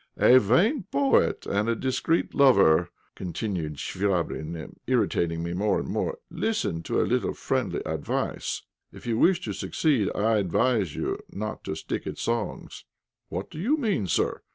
[0.17, 6.17] a vain poet and a discreet lover," continued Chvabrine, irritating me more and more.
[6.31, 11.63] "Listen to a little friendly advice: if you wish to succeed, I advise you not
[11.65, 12.83] to stick at songs."
[13.29, 14.41] "What do you mean, sir?"